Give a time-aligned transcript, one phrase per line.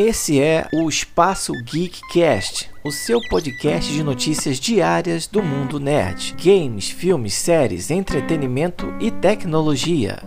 [0.00, 6.88] Esse é o Espaço Geekcast, o seu podcast de notícias diárias do mundo nerd, games,
[6.88, 10.22] filmes, séries, entretenimento e tecnologia.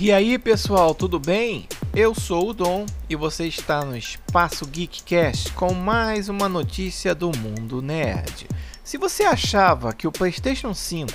[0.00, 1.68] E aí, pessoal, tudo bem?
[1.94, 7.30] Eu sou o Dom e você está no Espaço Geekcast com mais uma notícia do
[7.36, 8.48] mundo nerd.
[8.82, 11.12] Se você achava que o PlayStation 5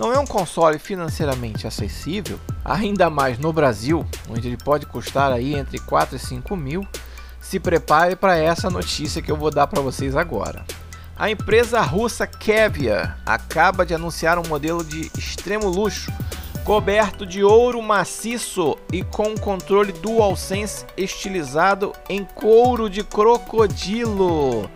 [0.00, 5.54] não é um console financeiramente acessível, ainda mais no Brasil, onde ele pode custar aí
[5.54, 6.88] entre 4 e 5 mil,
[7.38, 10.64] se prepare para essa notícia que eu vou dar para vocês agora.
[11.18, 16.10] A empresa russa Caviar acaba de anunciar um modelo de extremo luxo,
[16.64, 24.70] coberto de ouro maciço e com controle DualSense estilizado em couro de crocodilo.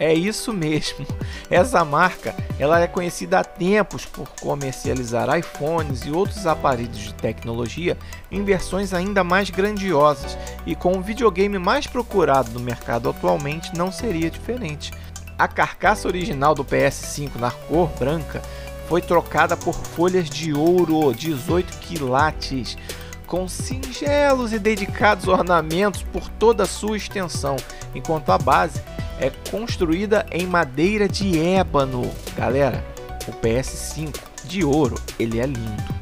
[0.00, 1.06] É isso mesmo.
[1.50, 7.98] Essa marca, ela é conhecida há tempos por comercializar iPhones e outros aparelhos de tecnologia
[8.32, 13.92] em versões ainda mais grandiosas, e com o videogame mais procurado no mercado atualmente não
[13.92, 14.90] seria diferente.
[15.38, 18.40] A carcaça original do PS5 na cor branca
[18.88, 22.76] foi trocada por folhas de ouro 18 quilates
[23.26, 27.56] com singelos e dedicados ornamentos por toda a sua extensão,
[27.94, 28.82] enquanto a base
[29.20, 32.10] é construída em madeira de ébano.
[32.34, 32.82] Galera,
[33.28, 35.94] o PS5 de ouro, ele é lindo.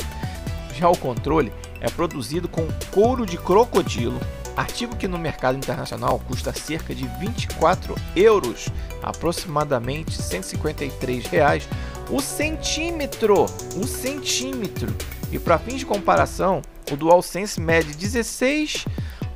[0.75, 4.21] Já o controle é produzido com couro de crocodilo,
[4.57, 8.69] artigo que no mercado internacional custa cerca de 24 euros,
[9.03, 11.69] aproximadamente 153 reais,
[12.11, 13.47] o centímetro,
[13.77, 14.95] o centímetro.
[15.33, 18.87] E para fins de comparação, o DualSense mede 16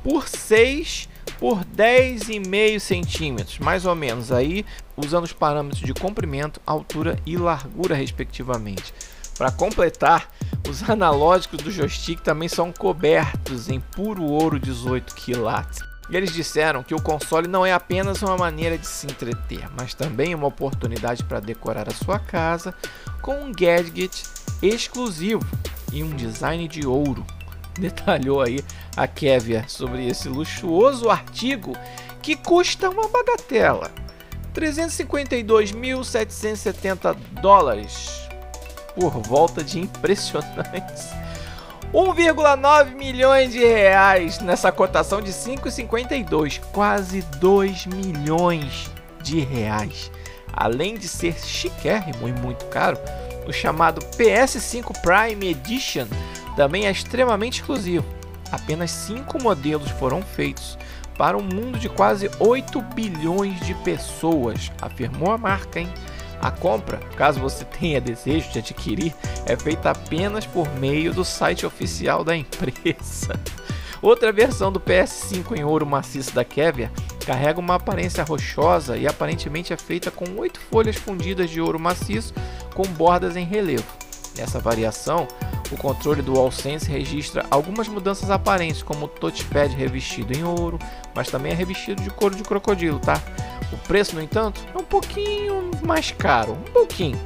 [0.01, 1.09] por 6
[1.43, 7.93] por 10,5 centímetros, mais ou menos aí, usando os parâmetros de comprimento, altura e largura
[7.93, 8.93] respectivamente.
[9.37, 10.29] Para completar,
[10.69, 15.81] os analógicos do joystick também são cobertos em puro ouro 18 quilates.
[16.09, 19.93] E eles disseram que o console não é apenas uma maneira de se entreter, mas
[19.93, 22.73] também uma oportunidade para decorar a sua casa
[23.21, 24.23] com um gadget
[24.61, 25.45] exclusivo
[25.91, 27.25] e um design de ouro
[27.79, 28.63] detalhou aí
[28.95, 31.75] a Kevia sobre esse luxuoso artigo
[32.21, 33.89] que custa uma bagatela.
[34.53, 38.29] 352.770 dólares
[38.95, 41.09] por volta de impressionantes
[41.93, 48.89] 1,9 milhões de reais nessa cotação de 5,52, quase 2 milhões
[49.21, 50.11] de reais.
[50.51, 52.97] Além de ser chiquérrimo e muito caro,
[53.47, 56.07] o chamado PS5 Prime Edition
[56.55, 58.05] também é extremamente exclusivo.
[58.51, 60.77] Apenas 5 modelos foram feitos
[61.17, 65.89] para um mundo de quase 8 bilhões de pessoas, afirmou a marca, hein?
[66.41, 69.15] A compra, caso você tenha desejo de adquirir,
[69.45, 73.39] é feita apenas por meio do site oficial da empresa.
[74.01, 76.91] Outra versão do PS5 em ouro maciço da Caviar
[77.25, 82.33] carrega uma aparência rochosa e aparentemente é feita com oito folhas fundidas de ouro maciço
[82.75, 83.85] com bordas em relevo.
[84.37, 85.25] Nessa variação,
[85.73, 90.77] o controle do DualSense registra algumas mudanças aparentes, como o touchpad revestido em ouro,
[91.15, 93.21] mas também é revestido de couro de crocodilo, tá?
[93.71, 97.19] O preço, no entanto, é um pouquinho mais caro, um pouquinho.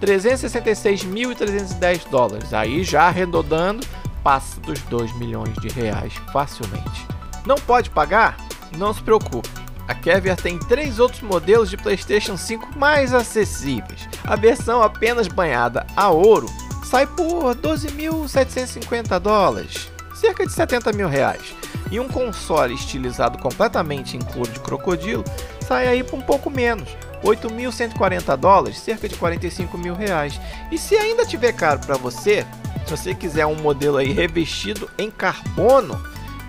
[0.00, 2.52] 366.310 dólares.
[2.52, 3.86] Aí já arredondando,
[4.22, 7.06] passa dos 2 milhões de reais facilmente.
[7.46, 8.36] Não pode pagar?
[8.76, 9.48] Não se preocupe.
[9.88, 14.08] A Caviar tem três outros modelos de PlayStation 5 mais acessíveis.
[14.24, 16.48] A versão apenas banhada a ouro
[16.86, 21.54] sai por 12.750 dólares, cerca de 70 mil reais.
[21.90, 25.24] E um console estilizado completamente em couro de crocodilo
[25.66, 26.88] sai aí por um pouco menos,
[27.24, 30.40] 8.140 dólares, cerca de 45 mil reais.
[30.70, 32.46] E se ainda tiver caro para você,
[32.84, 36.00] se você quiser um modelo aí revestido em carbono,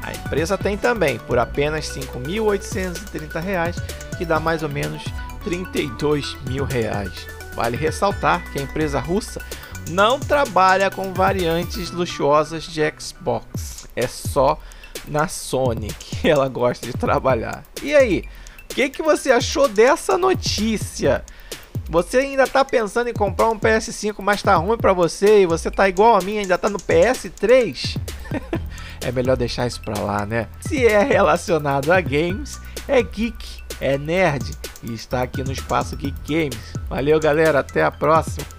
[0.03, 5.03] a empresa tem também por apenas R$ 5.830, que dá mais ou menos
[5.43, 7.11] 32 mil reais.
[7.55, 9.41] Vale ressaltar que a empresa russa
[9.89, 13.87] não trabalha com variantes luxuosas de Xbox.
[13.95, 14.59] É só
[15.07, 17.63] na Sony que ela gosta de trabalhar.
[17.81, 18.23] E aí,
[18.69, 21.23] o que, que você achou dessa notícia?
[21.89, 25.69] Você ainda está pensando em comprar um PS5, mas está ruim para você e você
[25.69, 27.97] está igual a mim, ainda está no PS3?
[29.01, 30.47] é melhor deixar isso pra lá, né?
[30.59, 32.59] Se é relacionado a games,
[32.89, 34.51] é geek, é nerd
[34.83, 36.73] e está aqui no Espaço Geek Games.
[36.89, 38.56] Valeu, galera, até a próxima.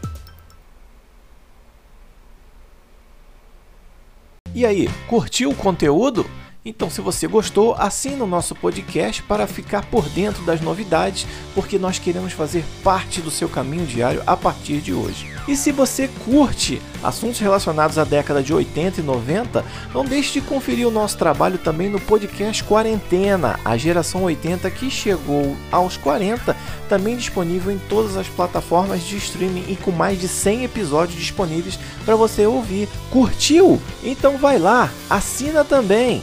[4.58, 6.26] E aí, curtiu o conteúdo?
[6.64, 11.78] Então, se você gostou, assina o nosso podcast para ficar por dentro das novidades, porque
[11.78, 15.32] nós queremos fazer parte do seu caminho diário a partir de hoje.
[15.46, 19.64] E se você curte assuntos relacionados à década de 80 e 90,
[19.94, 24.90] não deixe de conferir o nosso trabalho também no podcast Quarentena, a geração 80 que
[24.90, 26.56] chegou aos 40,
[26.88, 31.78] também disponível em todas as plataformas de streaming e com mais de 100 episódios disponíveis
[32.04, 32.88] para você ouvir.
[33.10, 33.80] Curtiu?
[34.02, 36.22] Então vai lá, assina também.